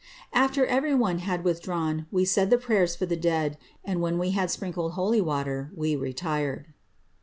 ^^After 0.33 0.65
every 0.65 0.95
one 0.95 1.19
had 1.19 1.43
withdrawn, 1.43 2.07
we 2.11 2.25
said 2.25 2.49
the 2.49 2.57
prayers 2.57 2.95
for 2.95 3.05
the 3.05 3.15
dcadi 3.15 3.57
and 3.85 4.01
when 4.01 4.17
we 4.17 4.31
had 4.31 4.49
sprinkled 4.49 4.93
holy 4.93 5.21
water 5.21 5.69
we 5.75 5.95
retired.'' 5.95 6.73